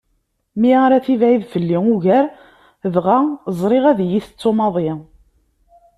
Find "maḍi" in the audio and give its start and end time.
4.57-4.91